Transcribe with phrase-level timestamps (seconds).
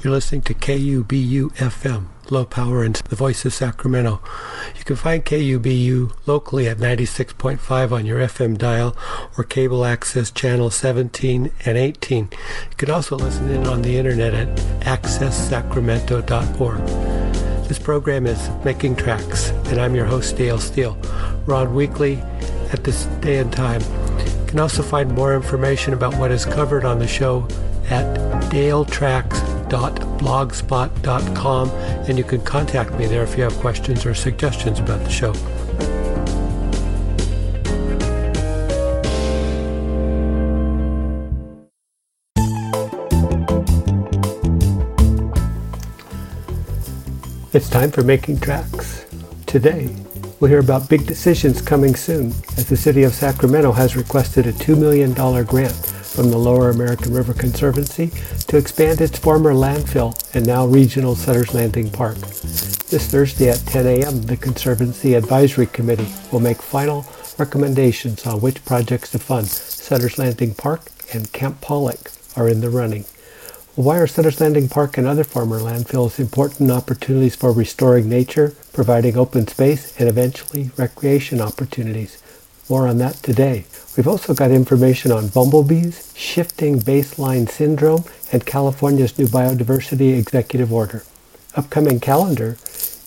[0.00, 4.20] You're listening to KUBU FM, low power and the voice of Sacramento.
[4.76, 8.96] You can find KUBU locally at 96.5 on your FM dial
[9.36, 12.28] or cable access channel 17 and 18.
[12.30, 16.86] You can also listen in on the internet at accesssacramento.org.
[17.66, 20.96] This program is Making Tracks, and I'm your host, Dale Steele.
[21.44, 22.18] We're on weekly
[22.72, 23.80] at this day and time.
[23.80, 27.48] You can also find more information about what is covered on the show
[27.90, 28.16] at
[28.52, 31.70] daletracks.com blogspot.com
[32.08, 35.34] and you can contact me there if you have questions or suggestions about the show.
[47.54, 49.06] It's time for Making Tracks.
[49.46, 49.94] Today,
[50.38, 54.52] we'll hear about big decisions coming soon as the City of Sacramento has requested a
[54.52, 55.12] $2 million
[55.44, 55.87] grant
[56.18, 58.10] from the Lower American River Conservancy
[58.48, 62.16] to expand its former landfill and now regional Sutter's Landing Park.
[62.16, 67.06] This Thursday at 10 a.m., the Conservancy Advisory Committee will make final
[67.38, 69.46] recommendations on which projects to fund.
[69.46, 73.04] Sutter's Landing Park and Camp Pollock are in the running.
[73.76, 79.16] Why are Sutter's Landing Park and other former landfills important opportunities for restoring nature, providing
[79.16, 82.20] open space, and eventually recreation opportunities?
[82.68, 83.64] More on that today.
[83.96, 91.02] We've also got information on bumblebees, shifting baseline syndrome, and California's new biodiversity executive order.
[91.54, 92.58] Upcoming calendar,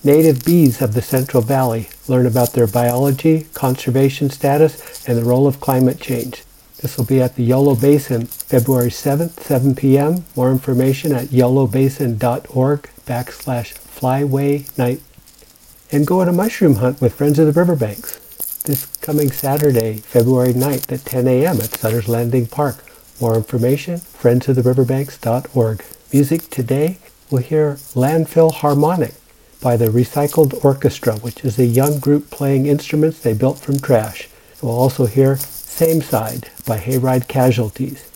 [0.04, 5.46] native bees of the Central Valley learn about their biology, conservation status, and the role
[5.46, 6.44] of climate change.
[6.82, 10.26] This will be at the Yolo Basin, February 7th, 7 p.m.
[10.36, 15.02] More information at yolobasin.org backslash flyway night.
[15.92, 18.21] And go on a mushroom hunt with Friends of the Riverbanks
[18.64, 21.60] this coming Saturday, February 9th at 10 a.m.
[21.62, 22.84] at Sutter's Landing Park.
[23.20, 25.84] More information, friendsoftheriverbanks.org.
[26.14, 26.98] Music today,
[27.30, 29.14] we'll hear Landfill Harmonic
[29.62, 34.28] by the Recycled Orchestra, which is a young group playing instruments they built from trash.
[34.62, 38.12] We'll also hear Same Side by Hayride Casualties.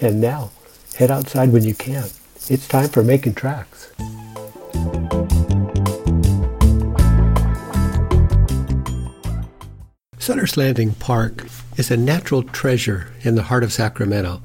[0.00, 0.50] And now,
[0.96, 2.08] head outside when you can.
[2.48, 3.90] It's time for making tracks.
[10.30, 11.44] Sutter's Landing Park
[11.76, 14.40] is a natural treasure in the heart of Sacramento.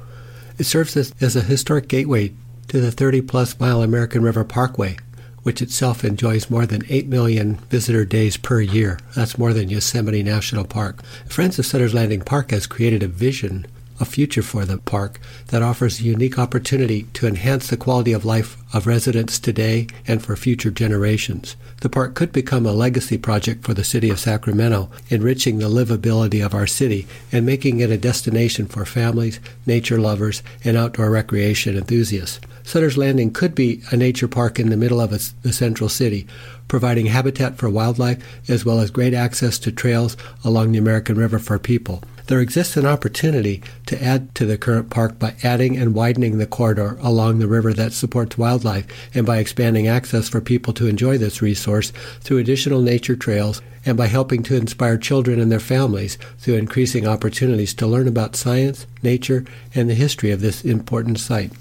[0.57, 2.33] It serves as, as a historic gateway
[2.69, 4.97] to the 30 plus mile American River Parkway,
[5.43, 8.97] which itself enjoys more than 8 million visitor days per year.
[9.15, 11.03] That's more than Yosemite National Park.
[11.29, 13.67] Friends of Sutter's Landing Park has created a vision
[13.99, 18.25] a future for the park that offers a unique opportunity to enhance the quality of
[18.25, 21.55] life of residents today and for future generations.
[21.81, 26.45] The park could become a legacy project for the city of Sacramento, enriching the livability
[26.45, 31.77] of our city and making it a destination for families, nature lovers, and outdoor recreation
[31.77, 32.39] enthusiasts.
[32.63, 36.25] Sutter's Landing could be a nature park in the middle of the central city,
[36.67, 41.37] providing habitat for wildlife as well as great access to trails along the American River
[41.37, 42.01] for people.
[42.27, 46.47] There exists an opportunity to add to the current park by adding and widening the
[46.47, 51.19] corridor along the river that supports wildlife and by expanding access for people to enjoy
[51.19, 56.17] this resource through additional nature trails and by helping to inspire children and their families
[56.39, 61.51] through increasing opportunities to learn about science, nature, and the history of this important site.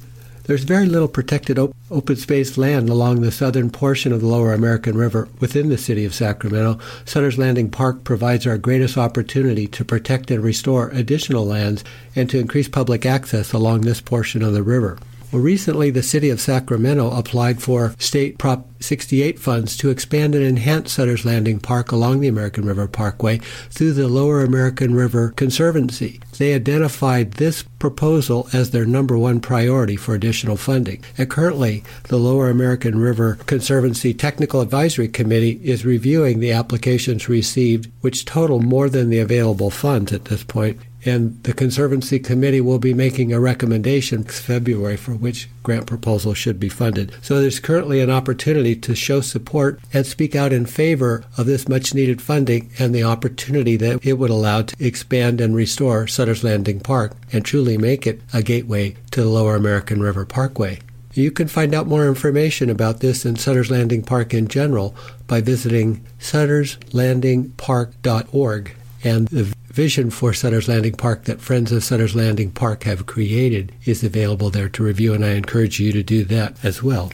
[0.46, 4.52] There's very little protected op- open space land along the southern portion of the lower
[4.52, 6.78] American River within the city of Sacramento.
[7.06, 11.82] Sutter's Landing Park provides our greatest opportunity to protect and restore additional lands
[12.14, 14.98] and to increase public access along this portion of the river.
[15.34, 20.44] Well, recently, the city of Sacramento applied for state Prop 68 funds to expand and
[20.44, 26.20] enhance Sutter's Landing Park along the American River Parkway through the Lower American River Conservancy.
[26.38, 31.02] They identified this proposal as their number one priority for additional funding.
[31.18, 37.90] And currently, the Lower American River Conservancy Technical Advisory Committee is reviewing the applications received,
[38.02, 42.78] which total more than the available funds at this point and the Conservancy Committee will
[42.78, 47.12] be making a recommendation February for which grant proposal should be funded.
[47.22, 51.68] So there's currently an opportunity to show support and speak out in favor of this
[51.68, 56.44] much needed funding and the opportunity that it would allow to expand and restore Sutter's
[56.44, 60.80] Landing Park and truly make it a gateway to the Lower American River Parkway.
[61.14, 64.96] You can find out more information about this and Sutter's Landing Park in general
[65.28, 68.76] by visiting sutterslandingpark.org.
[69.04, 73.70] And the vision for Sutter's Landing Park that Friends of Sutter's Landing Park have created
[73.84, 77.12] is available there to review, and I encourage you to do that as well.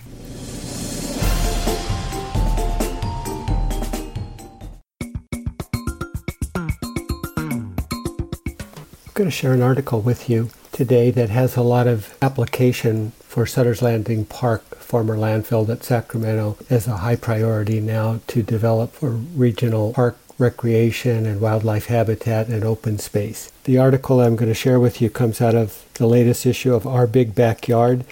[9.05, 13.11] I'm going to share an article with you today that has a lot of application
[13.19, 18.93] for Sutter's Landing Park, former landfill that Sacramento is a high priority now to develop
[18.93, 23.53] for regional park recreation and wildlife habitat and open space.
[23.65, 26.87] The article I'm going to share with you comes out of the latest issue of
[26.87, 28.05] Our Big Backyard,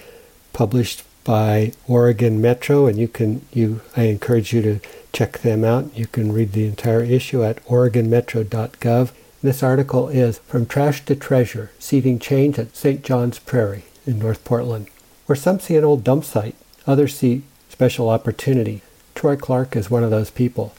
[0.53, 4.81] published by Oregon Metro, and you can you I encourage you to
[5.13, 5.97] check them out.
[5.97, 9.11] You can read the entire issue at oregonmetro.gov.
[9.43, 13.03] This article is From Trash to Treasure Seeding Change at St.
[13.03, 14.89] John's Prairie in North Portland.
[15.27, 18.83] Where some see an old dump site, others see special opportunity.
[19.15, 20.73] Troy Clark is one of those people.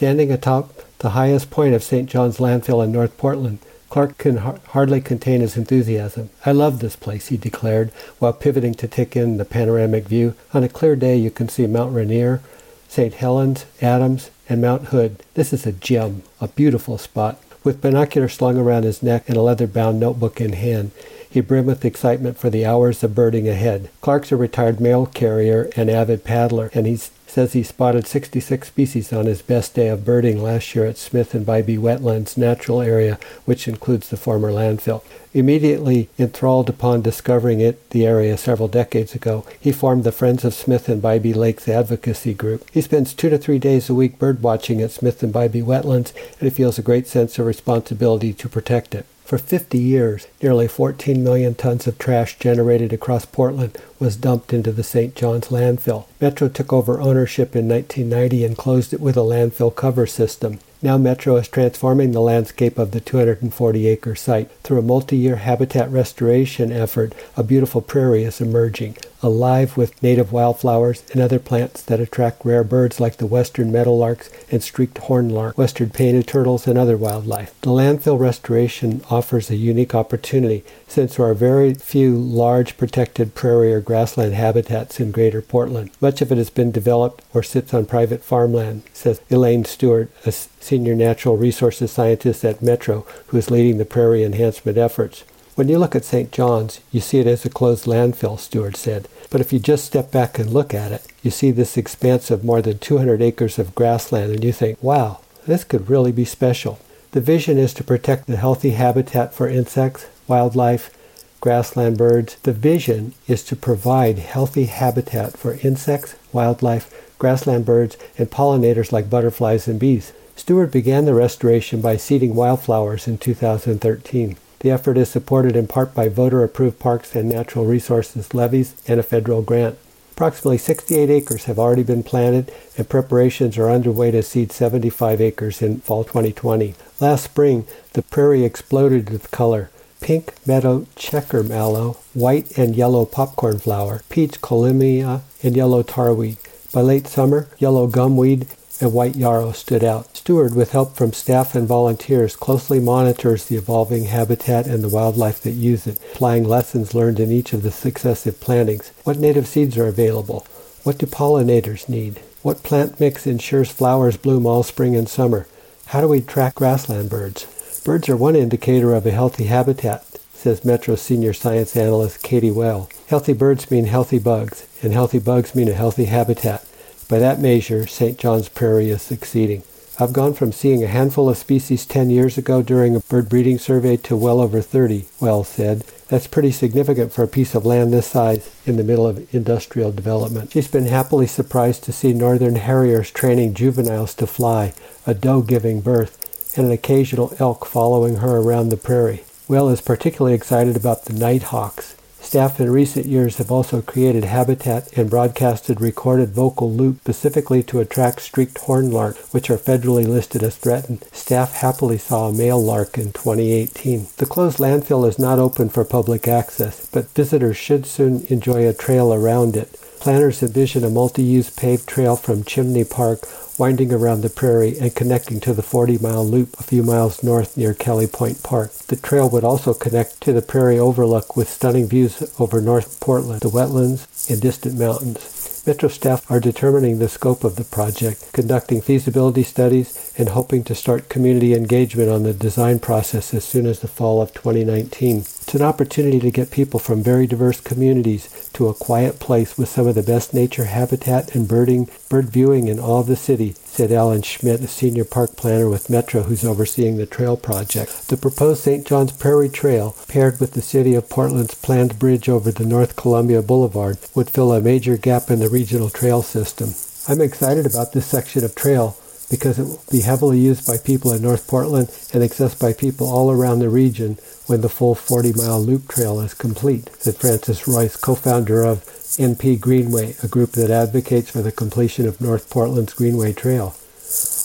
[0.00, 2.08] Standing atop the highest point of St.
[2.08, 3.58] John's landfill in North Portland,
[3.90, 6.30] Clark can har- hardly contain his enthusiasm.
[6.46, 10.36] I love this place, he declared, while pivoting to take in the panoramic view.
[10.54, 12.40] On a clear day, you can see Mount Rainier,
[12.88, 13.12] St.
[13.12, 15.22] Helens, Adams, and Mount Hood.
[15.34, 17.38] This is a gem, a beautiful spot.
[17.62, 20.92] With binoculars slung around his neck and a leather bound notebook in hand,
[21.28, 23.90] he brimmed with excitement for the hours of birding ahead.
[24.00, 29.12] Clark's a retired mail carrier and avid paddler, and he's says he spotted 66 species
[29.12, 33.18] on his best day of birding last year at Smith and Bybee Wetlands Natural Area,
[33.44, 35.02] which includes the former landfill.
[35.32, 40.54] Immediately enthralled upon discovering it, the area several decades ago, he formed the Friends of
[40.54, 42.68] Smith and Bybee Lakes advocacy group.
[42.72, 46.12] He spends two to three days a week bird watching at Smith and Bybee Wetlands,
[46.40, 49.06] and he feels a great sense of responsibility to protect it.
[49.30, 54.72] For 50 years, nearly 14 million tons of trash generated across Portland was dumped into
[54.72, 55.14] the St.
[55.14, 56.06] John's landfill.
[56.20, 60.58] Metro took over ownership in 1990 and closed it with a landfill cover system.
[60.82, 64.50] Now Metro is transforming the landscape of the 240 acre site.
[64.64, 70.32] Through a multi year habitat restoration effort, a beautiful prairie is emerging, alive with native
[70.32, 75.56] wildflowers and other plants that attract rare birds like the western meadowlarks and streaked hornlark,
[75.56, 77.58] western painted turtles, and other wildlife.
[77.60, 83.72] The landfill restoration offers a unique opportunity since there are very few large protected prairie
[83.72, 85.90] or grassland habitats in Greater Portland.
[86.00, 90.32] Much of it has been developed or sits on private farmland, says Elaine Stewart, a
[90.32, 95.24] senior natural resources scientist at Metro, who is leading the prairie enhancement efforts.
[95.60, 96.32] When you look at St.
[96.32, 99.08] John's, you see it as a closed landfill, Stewart said.
[99.28, 102.42] But if you just step back and look at it, you see this expanse of
[102.42, 106.78] more than 200 acres of grassland, and you think, wow, this could really be special.
[107.10, 110.96] The vision is to protect the healthy habitat for insects, wildlife,
[111.42, 112.36] grassland birds.
[112.36, 119.10] The vision is to provide healthy habitat for insects, wildlife, grassland birds, and pollinators like
[119.10, 120.14] butterflies and bees.
[120.36, 124.38] Stewart began the restoration by seeding wildflowers in 2013.
[124.60, 129.00] The effort is supported in part by voter approved parks and natural resources levies and
[129.00, 129.78] a federal grant.
[130.12, 135.62] Approximately 68 acres have already been planted, and preparations are underway to seed 75 acres
[135.62, 136.74] in fall 2020.
[137.00, 139.70] Last spring, the prairie exploded with color
[140.00, 146.38] pink meadow checker mallow, white and yellow popcorn flower, peach collomia, and yellow tarweed.
[146.72, 148.46] By late summer, yellow gumweed
[148.80, 150.16] and white yarrow stood out.
[150.16, 155.40] Stewart, with help from staff and volunteers, closely monitors the evolving habitat and the wildlife
[155.40, 158.92] that use it, applying lessons learned in each of the successive plantings.
[159.04, 160.46] What native seeds are available?
[160.82, 162.20] What do pollinators need?
[162.42, 165.46] What plant mix ensures flowers bloom all spring and summer?
[165.86, 167.82] How do we track grassland birds?
[167.84, 172.88] Birds are one indicator of a healthy habitat, says Metro senior science analyst Katie Well.
[173.08, 176.64] Healthy birds mean healthy bugs, and healthy bugs mean a healthy habitat.
[177.10, 178.16] By that measure, St.
[178.16, 179.64] John's Prairie is succeeding.
[179.98, 183.58] I've gone from seeing a handful of species 10 years ago during a bird breeding
[183.58, 185.82] survey to well over 30, Wells said.
[186.06, 189.90] That's pretty significant for a piece of land this size in the middle of industrial
[189.90, 190.52] development.
[190.52, 194.72] She's been happily surprised to see northern harriers training juveniles to fly,
[195.04, 196.16] a doe giving birth,
[196.56, 199.24] and an occasional elk following her around the prairie.
[199.48, 204.88] Well is particularly excited about the nighthawks, Staff in recent years have also created habitat
[204.96, 210.42] and broadcasted recorded vocal loop specifically to attract streaked horn lark, which are federally listed
[210.42, 211.04] as threatened.
[211.12, 214.06] Staff happily saw a male lark in 2018.
[214.16, 218.74] The closed landfill is not open for public access, but visitors should soon enjoy a
[218.74, 219.76] trail around it.
[219.98, 223.26] Planners envision a multi-use paved trail from Chimney Park
[223.60, 227.74] winding around the prairie and connecting to the 40-mile loop a few miles north near
[227.74, 228.72] Kelley Point Park.
[228.72, 233.42] The trail would also connect to the prairie overlook with stunning views over North Portland,
[233.42, 235.62] the wetlands, and distant mountains.
[235.66, 240.74] Metro staff are determining the scope of the project, conducting feasibility studies, and hoping to
[240.74, 245.22] start community engagement on the design process as soon as the fall of 2019.
[245.50, 249.68] It's an opportunity to get people from very diverse communities to a quiet place with
[249.68, 253.90] some of the best nature habitat and birding, bird viewing in all the city, said
[253.90, 258.06] Alan Schmidt, a senior park planner with Metro who's overseeing the trail project.
[258.06, 258.86] The proposed St.
[258.86, 263.42] John's Prairie Trail, paired with the city of Portland's planned bridge over the North Columbia
[263.42, 266.74] Boulevard, would fill a major gap in the regional trail system.
[267.08, 268.96] I'm excited about this section of trail
[269.28, 273.08] because it will be heavily used by people in North Portland and accessed by people
[273.08, 274.18] all around the region
[274.50, 278.80] when the full 40-mile loop trail is complete, said Francie Royce, co-founder of
[279.14, 283.76] NP Greenway, a group that advocates for the completion of North Portland's Greenway Trail.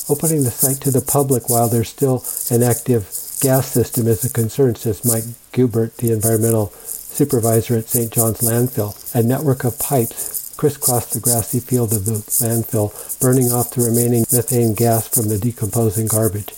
[0.07, 3.09] Opening the site to the public while there's still an active
[3.41, 8.13] gas system is a concern, says Mike Gubert, the environmental supervisor at St.
[8.13, 8.93] John's Landfill.
[9.15, 14.23] A network of pipes crisscross the grassy field of the landfill, burning off the remaining
[14.31, 16.53] methane gas from the decomposing garbage.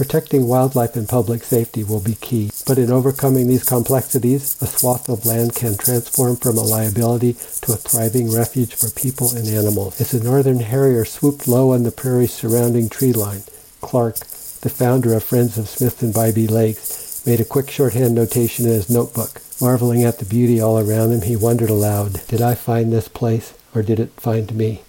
[0.00, 2.50] Protecting wildlife and public safety will be key.
[2.66, 7.74] But in overcoming these complexities, a swath of land can transform from a liability to
[7.74, 10.00] a thriving refuge for people and animals.
[10.00, 13.42] As the northern harrier swooped low on the prairie's surrounding tree line,
[13.82, 14.16] Clark,
[14.62, 18.72] the founder of Friends of Smith and Bybee Lakes, made a quick shorthand notation in
[18.72, 19.42] his notebook.
[19.60, 23.52] Marveling at the beauty all around him, he wondered aloud, Did I find this place,
[23.74, 24.80] or did it find me?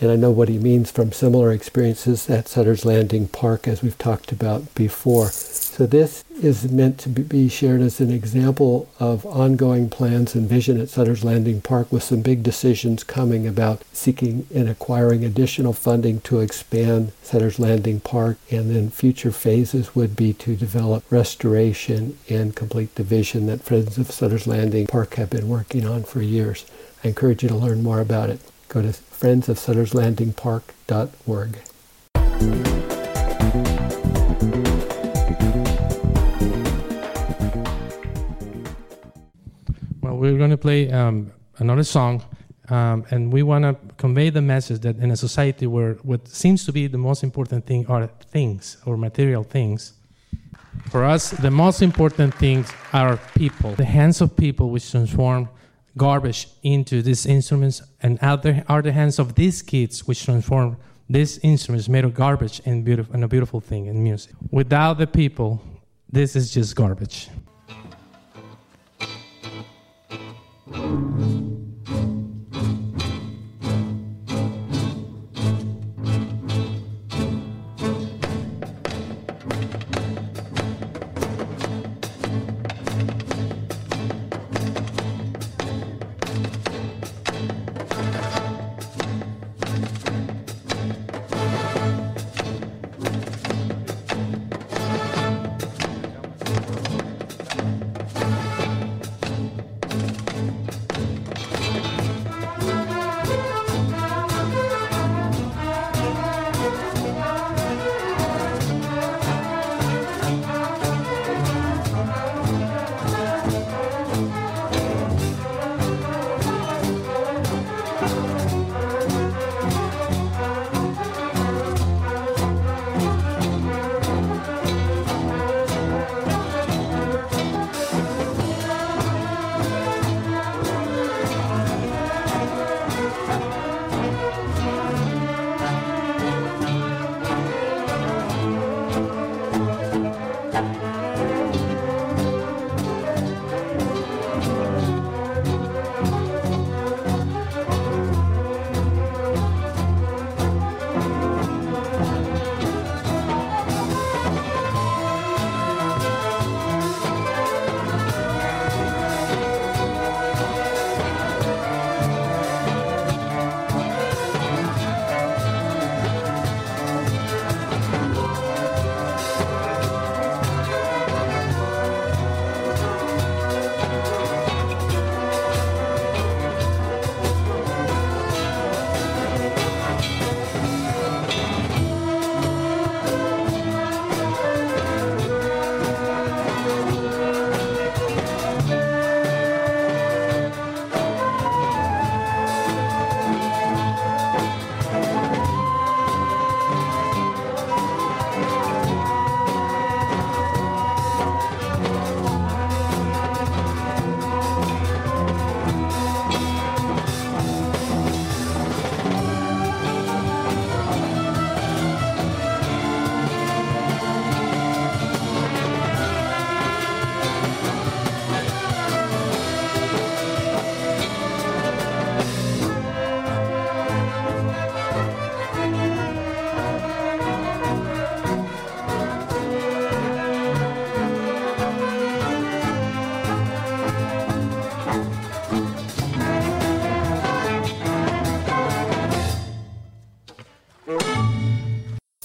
[0.00, 3.98] And I know what he means from similar experiences at Sutter's Landing Park, as we've
[3.98, 5.30] talked about before.
[5.30, 10.80] So this is meant to be shared as an example of ongoing plans and vision
[10.80, 16.20] at Sutter's Landing Park with some big decisions coming about seeking and acquiring additional funding
[16.22, 18.38] to expand Sutter's Landing Park.
[18.52, 23.98] And then future phases would be to develop restoration and complete the vision that Friends
[23.98, 26.66] of Sutter's Landing Park have been working on for years.
[27.02, 28.40] I encourage you to learn more about it.
[28.68, 31.58] Go to friendsofsutterslandingpark.org.
[40.02, 42.22] Well, we're going to play um, another song,
[42.68, 46.66] um, and we want to convey the message that in a society where what seems
[46.66, 49.94] to be the most important thing are things or material things,
[50.90, 55.48] for us, the most important things are people, the hands of people which transform
[55.98, 60.76] garbage into these instruments, and out there are the hands of these kids which transform
[61.10, 64.32] these instruments made of garbage and, beautiful, and a beautiful thing in music.
[64.50, 65.60] Without the people,
[66.10, 67.28] this is just garbage.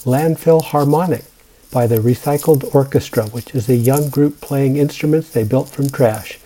[0.04, 1.24] Landfill Harmonic
[1.70, 6.38] by the Recycled Orchestra, which is a young group playing instruments they built from trash.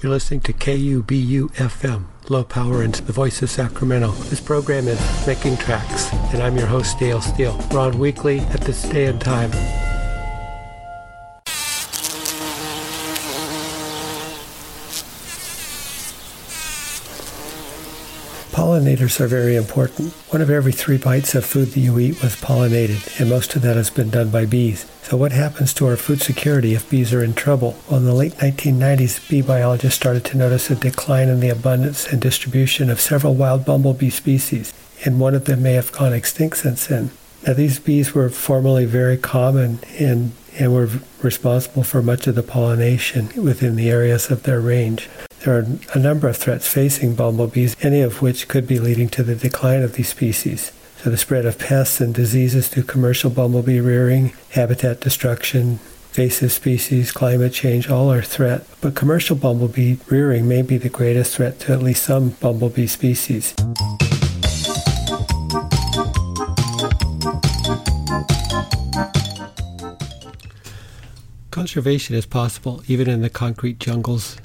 [0.00, 4.12] You're listening to KUBU FM, low power and the voice of Sacramento.
[4.30, 7.60] This program is Making Tracks, and I'm your host, Dale Steele.
[7.72, 9.50] We're on weekly at this day and time.
[18.52, 20.12] Pollinators are very important.
[20.28, 23.62] One of every three bites of food that you eat was pollinated, and most of
[23.62, 24.84] that has been done by bees.
[25.02, 27.76] So, what happens to our food security if bees are in trouble?
[27.88, 32.06] Well, in the late 1990s, bee biologists started to notice a decline in the abundance
[32.06, 36.58] and distribution of several wild bumblebee species, and one of them may have gone extinct
[36.58, 37.10] since then.
[37.46, 40.90] Now, these bees were formerly very common in and were
[41.22, 45.08] responsible for much of the pollination within the areas of their range.
[45.44, 49.24] There are a number of threats facing bumblebees, any of which could be leading to
[49.24, 50.70] the decline of these species.
[50.98, 55.80] So, the spread of pests and diseases through commercial bumblebee rearing, habitat destruction,
[56.10, 58.64] invasive species, climate change, all are threat.
[58.80, 63.52] But commercial bumblebee rearing may be the greatest threat to at least some bumblebee species.
[71.50, 74.36] Conservation is possible even in the concrete jungles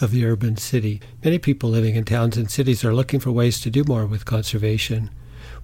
[0.00, 1.00] of the urban city.
[1.22, 4.24] Many people living in towns and cities are looking for ways to do more with
[4.24, 5.10] conservation.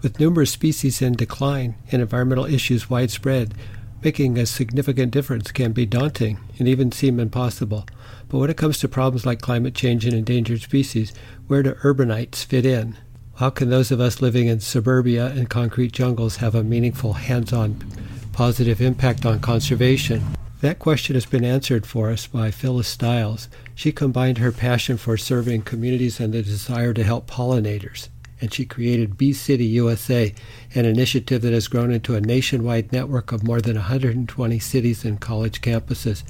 [0.03, 3.55] With numerous species in decline and environmental issues widespread,
[4.03, 7.87] making a significant difference can be daunting and even seem impossible.
[8.29, 11.13] But when it comes to problems like climate change and endangered species,
[11.47, 12.97] where do urbanites fit in?
[13.37, 17.53] How can those of us living in suburbia and concrete jungles have a meaningful hands
[17.53, 17.85] on
[18.33, 20.25] positive impact on conservation?
[20.63, 23.51] That question has been answered for us by Phyllis Stiles.
[23.75, 28.09] She combined her passion for serving communities and the desire to help pollinators,
[28.41, 30.35] and she created Bee City USA,
[30.75, 35.21] an initiative that has grown into a nationwide network of more than 120 cities and
[35.21, 36.23] college campuses.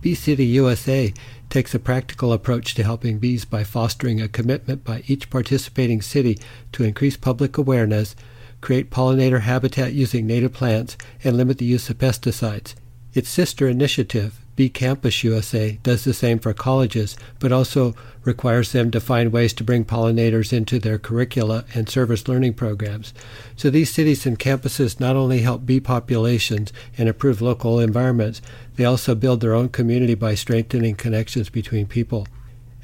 [0.00, 1.14] Bee City USA
[1.48, 6.36] takes a practical approach to helping bees by fostering a commitment by each participating city
[6.72, 8.16] to increase public awareness,
[8.60, 12.74] create pollinator habitat using native plants, and limit the use of pesticides.
[13.14, 17.94] Its sister initiative, Bee Campus USA, does the same for colleges, but also
[18.24, 23.14] requires them to find ways to bring pollinators into their curricula and service learning programs.
[23.56, 28.42] So these cities and campuses not only help bee populations and improve local environments,
[28.76, 32.26] they also build their own community by strengthening connections between people.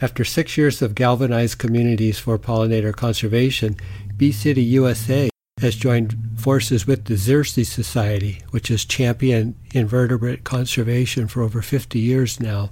[0.01, 3.77] After six years of galvanized communities for pollinator conservation,
[4.17, 5.29] Bee City USA
[5.65, 11.99] has joined forces with the Xerces Society, which has championed invertebrate conservation for over 50
[11.99, 12.69] years now.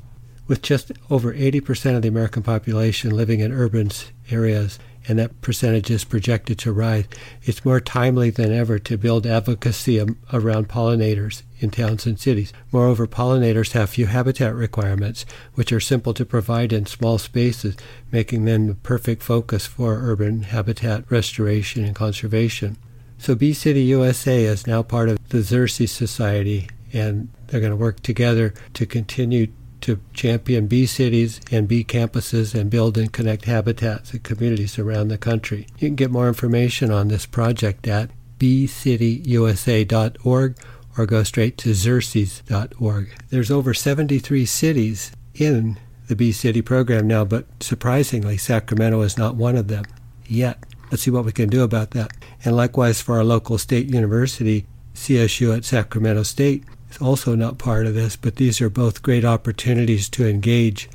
[0.46, 3.90] With just over 80% of the American population living in urban
[4.30, 4.78] areas,
[5.08, 7.06] and that percentage is projected to rise,
[7.42, 9.98] it's more timely than ever to build advocacy
[10.30, 12.52] around pollinators in towns and cities.
[12.70, 17.76] Moreover, pollinators have few habitat requirements, which are simple to provide in small spaces,
[18.10, 22.76] making them the perfect focus for urban habitat restoration and conservation.
[23.18, 27.76] So Bee City USA is now part of the Xerces Society, and they're going to
[27.76, 29.48] work together to continue
[29.82, 35.08] to champion bee cities and bee campuses and build and connect habitats and communities around
[35.08, 35.66] the country.
[35.78, 40.56] You can get more information on this project at beecityusa.org
[40.96, 43.14] or go straight to xerces.org.
[43.30, 45.78] There's over 73 cities in
[46.08, 49.84] the Bee City program now, but surprisingly, Sacramento is not one of them
[50.26, 50.58] yet.
[50.90, 52.12] Let's see what we can do about that.
[52.44, 57.86] And likewise for our local state university, CSU at Sacramento State is also not part
[57.86, 60.90] of this, but these are both great opportunities to engage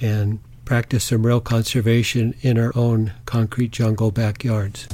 [0.00, 4.86] and practice some real conservation in our own concrete jungle backyards.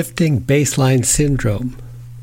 [0.00, 1.76] Shifting baseline syndrome.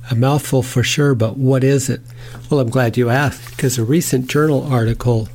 [0.10, 2.02] A mouthful for sure, but what is it?
[2.50, 5.30] Well, I'm glad you asked because a recent journal article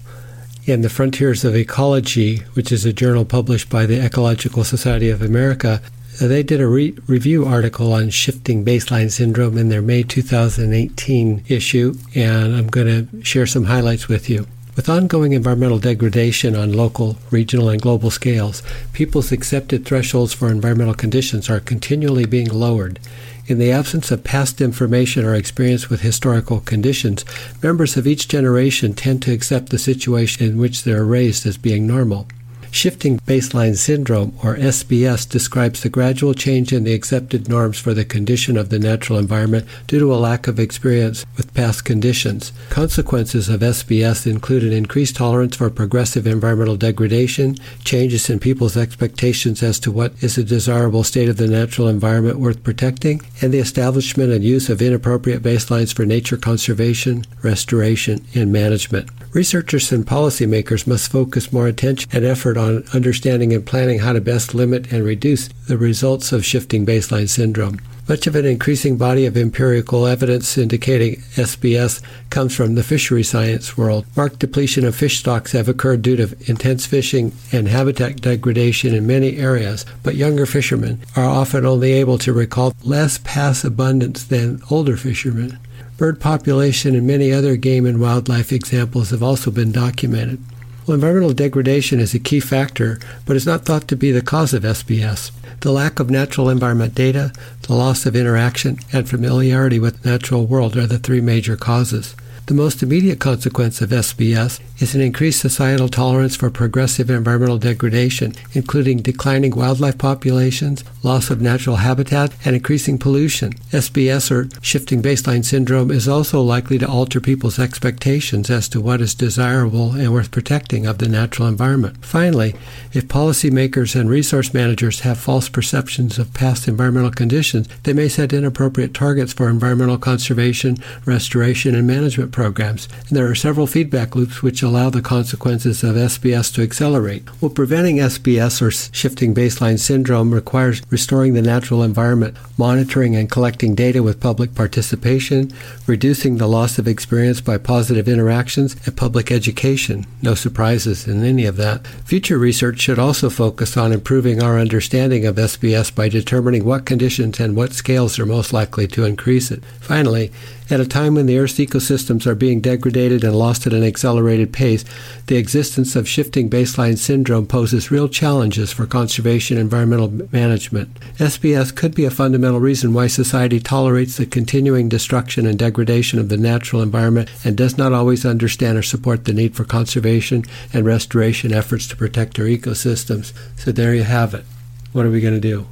[0.64, 5.22] in the Frontiers of Ecology, which is a journal published by the Ecological Society of
[5.22, 5.80] America,
[6.20, 11.94] they did a re- review article on shifting baseline syndrome in their May 2018 issue,
[12.16, 14.48] and I'm going to share some highlights with you.
[14.74, 18.62] With ongoing environmental degradation on local, regional, and global scales,
[18.94, 22.98] people's accepted thresholds for environmental conditions are continually being lowered.
[23.46, 27.22] In the absence of past information or experience with historical conditions,
[27.62, 31.58] members of each generation tend to accept the situation in which they are raised as
[31.58, 32.26] being normal.
[32.72, 38.04] Shifting Baseline Syndrome, or SBS, describes the gradual change in the accepted norms for the
[38.04, 42.50] condition of the natural environment due to a lack of experience with past conditions.
[42.70, 49.62] Consequences of SBS include an increased tolerance for progressive environmental degradation, changes in people's expectations
[49.62, 53.58] as to what is a desirable state of the natural environment worth protecting, and the
[53.58, 59.10] establishment and use of inappropriate baselines for nature conservation, restoration, and management.
[59.34, 64.20] Researchers and policymakers must focus more attention and effort on understanding and planning how to
[64.20, 67.78] best limit and reduce the results of shifting baseline syndrome.
[68.08, 73.76] Much of an increasing body of empirical evidence indicating SBS comes from the fishery science
[73.78, 74.04] world.
[74.16, 79.06] Marked depletion of fish stocks have occurred due to intense fishing and habitat degradation in
[79.06, 84.60] many areas, but younger fishermen are often only able to recall less past abundance than
[84.68, 85.58] older fishermen.
[85.96, 90.42] Bird population and many other game and wildlife examples have also been documented.
[90.84, 94.52] Well, environmental degradation is a key factor, but is not thought to be the cause
[94.52, 95.30] of SBS.
[95.60, 100.44] The lack of natural environment data, the loss of interaction, and familiarity with the natural
[100.44, 102.16] world are the three major causes.
[102.46, 108.34] The most immediate consequence of SBS is an increased societal tolerance for progressive environmental degradation,
[108.52, 113.52] including declining wildlife populations, loss of natural habitat, and increasing pollution.
[113.70, 119.00] SBS, or shifting baseline syndrome, is also likely to alter people's expectations as to what
[119.00, 122.04] is desirable and worth protecting of the natural environment.
[122.04, 122.56] Finally,
[122.92, 128.32] if policymakers and resource managers have false perceptions of past environmental conditions, they may set
[128.32, 130.76] inappropriate targets for environmental conservation,
[131.06, 132.88] restoration, and management programs.
[133.08, 137.24] And there are several feedback loops which allow the consequences of SBS to accelerate.
[137.40, 143.74] Well, preventing SBS or shifting baseline syndrome requires restoring the natural environment, monitoring and collecting
[143.74, 145.52] data with public participation,
[145.86, 150.06] reducing the loss of experience by positive interactions, and public education.
[150.22, 151.86] No surprises in any of that.
[151.86, 157.38] Future research should also focus on improving our understanding of SBS by determining what conditions
[157.38, 159.62] and what scales are most likely to increase it.
[159.80, 160.32] Finally,
[160.70, 164.52] at a time when the Earth's ecosystems are being degraded and lost at an accelerated
[164.52, 164.84] pace,
[165.26, 170.98] the existence of shifting baseline syndrome poses real challenges for conservation and environmental management.
[171.18, 176.28] SBS could be a fundamental reason why society tolerates the continuing destruction and degradation of
[176.28, 180.86] the natural environment and does not always understand or support the need for conservation and
[180.86, 183.32] restoration efforts to protect our ecosystems.
[183.56, 184.44] So there you have it.
[184.92, 185.66] What are we going to do?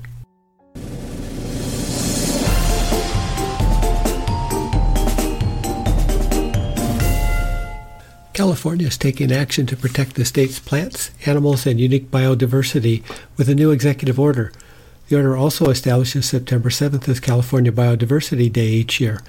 [8.41, 13.03] California is taking action to protect the state's plants, animals, and unique biodiversity
[13.37, 14.51] with a new executive order.
[15.09, 19.21] The order also establishes September 7th as California Biodiversity Day each year.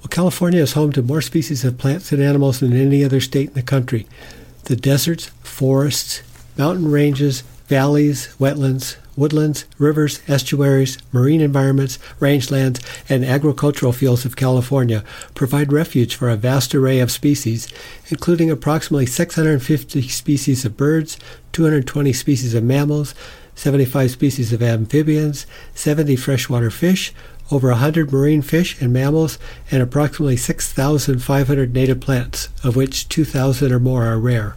[0.00, 3.50] Well, California is home to more species of plants and animals than any other state
[3.50, 4.08] in the country.
[4.64, 6.24] The deserts, forests,
[6.58, 15.02] mountain ranges, valleys, wetlands, woodlands, rivers, estuaries, marine environments, rangelands, and agricultural fields of California
[15.34, 17.68] provide refuge for a vast array of species,
[18.08, 21.18] including approximately 650 species of birds,
[21.52, 23.14] 220 species of mammals,
[23.54, 27.14] 75 species of amphibians, 70 freshwater fish,
[27.50, 29.38] over 100 marine fish and mammals,
[29.70, 34.56] and approximately 6,500 native plants, of which 2,000 or more are rare.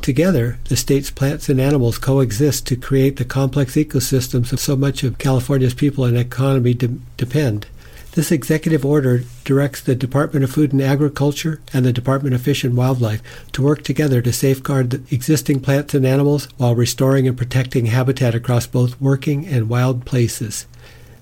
[0.00, 5.02] Together, the state's plants and animals coexist to create the complex ecosystems of so much
[5.02, 7.66] of California's people and economy de- depend.
[8.12, 12.64] This executive order directs the Department of Food and Agriculture and the Department of Fish
[12.64, 17.36] and Wildlife to work together to safeguard the existing plants and animals while restoring and
[17.36, 20.66] protecting habitat across both working and wild places.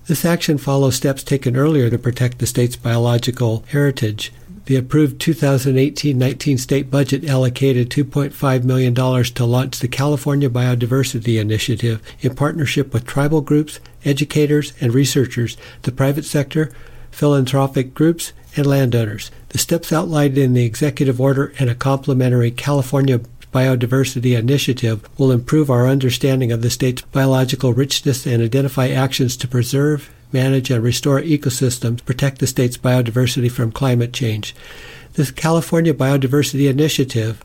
[0.07, 4.31] This action follows steps taken earlier to protect the state's biological heritage.
[4.67, 12.35] The approved 2018-19 state budget allocated $2.5 million to launch the California Biodiversity Initiative in
[12.35, 16.73] partnership with tribal groups, educators, and researchers, the private sector,
[17.11, 19.31] philanthropic groups, and landowners.
[19.49, 23.21] The steps outlined in the executive order and a complementary California
[23.53, 29.47] Biodiversity Initiative will improve our understanding of the state's biological richness and identify actions to
[29.47, 34.55] preserve, manage, and restore ecosystems, protect the state's biodiversity from climate change.
[35.13, 37.43] This California Biodiversity Initiative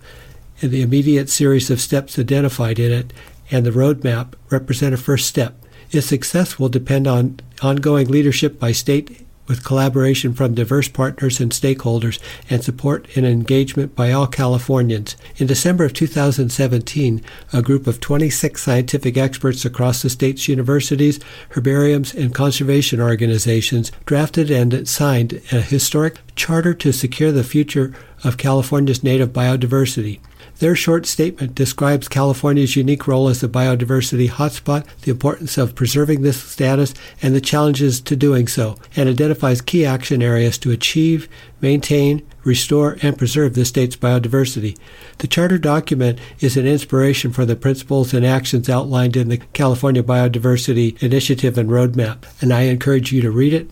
[0.61, 3.12] and the immediate series of steps identified in it
[3.51, 5.55] and the roadmap represent a first step.
[5.90, 11.52] Its success will depend on ongoing leadership by state with collaboration from diverse partners and
[11.52, 15.16] stakeholders and support and engagement by all Californians.
[15.37, 22.14] In December of 2017, a group of 26 scientific experts across the state's universities, herbariums,
[22.14, 29.02] and conservation organizations drafted and signed a historic charter to secure the future of California's
[29.02, 30.20] native biodiversity.
[30.62, 36.22] Their short statement describes California's unique role as a biodiversity hotspot, the importance of preserving
[36.22, 41.29] this status, and the challenges to doing so, and identifies key action areas to achieve,
[41.61, 44.79] maintain, restore, and preserve the state's biodiversity.
[45.18, 50.05] The charter document is an inspiration for the principles and actions outlined in the California
[50.05, 53.68] Biodiversity Initiative and Roadmap, and I encourage you to read it.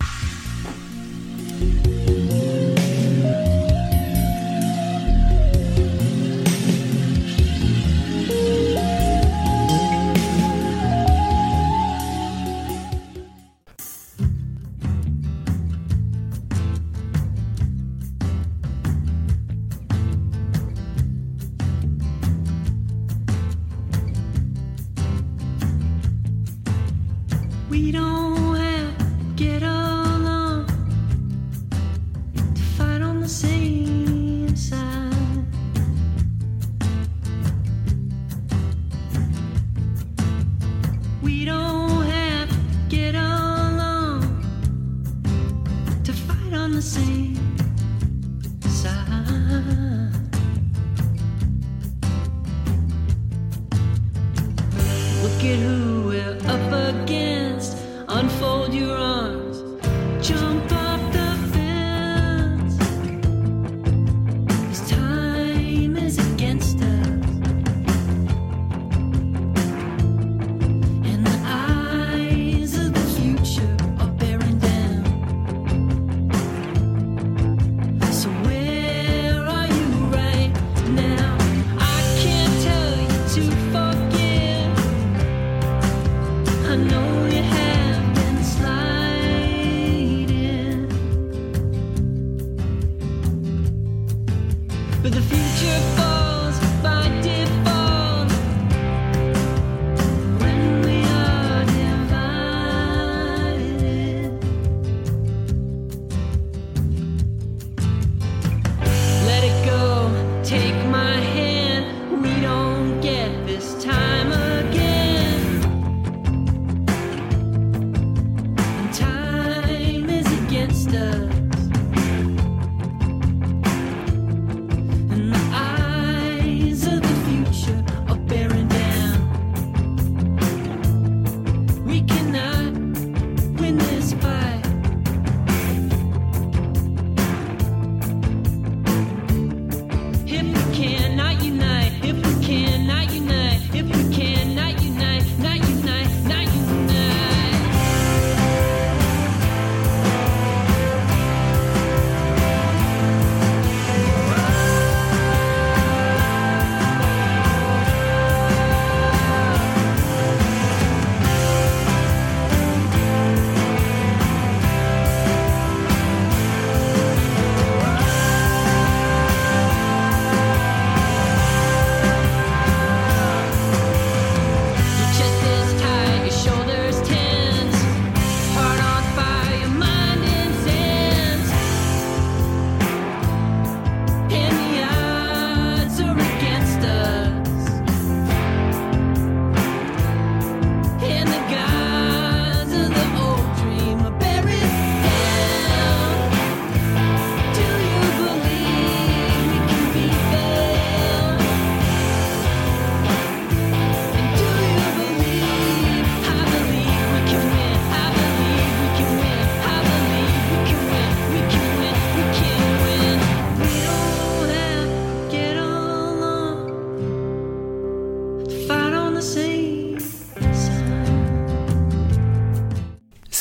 [55.42, 57.76] look who we're up against.
[58.08, 59.39] Unfold your arms.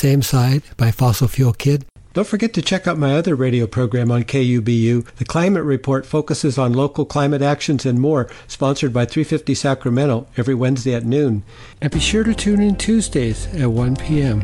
[0.00, 1.84] Same Side by Fossil Fuel Kid.
[2.14, 5.04] Don't forget to check out my other radio program on KUBU.
[5.16, 10.54] The Climate Report focuses on local climate actions and more, sponsored by 350 Sacramento every
[10.54, 11.42] Wednesday at noon.
[11.82, 14.40] And be sure to tune in Tuesdays at 1 p.m.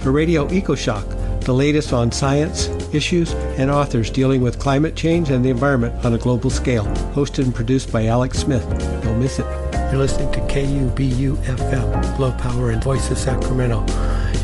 [0.00, 1.04] for Radio EcoShock,
[1.48, 6.12] the latest on science, issues, and authors dealing with climate change and the environment on
[6.12, 6.84] a global scale.
[7.14, 8.68] Hosted and produced by Alex Smith.
[9.02, 9.46] Don't miss it.
[9.90, 13.80] You're listening to KUBU FM, Low Power and Voice of Sacramento.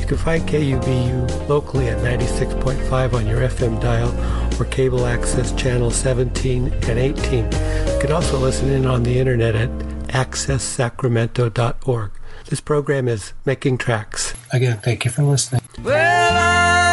[0.00, 4.10] You can find KUBU locally at 96.5 on your FM dial
[4.58, 7.44] or cable access channel 17 and 18.
[7.44, 9.68] You can also listen in on the internet at
[10.08, 12.12] accesssacramento.org.
[12.48, 14.32] This program is Making Tracks.
[14.54, 15.60] Again, thank you for listening.
[15.82, 16.83] Well,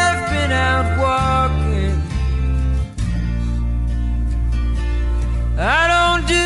[0.52, 2.00] out walking.
[5.58, 6.44] I don't do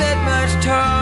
[0.00, 0.95] that much talking.